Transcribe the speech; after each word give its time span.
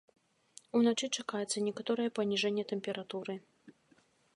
Уначы 0.79 1.09
чакаецца 1.21 1.57
некаторае 1.67 2.09
паніжэнне 2.19 2.63
тэмпературы. 2.73 3.41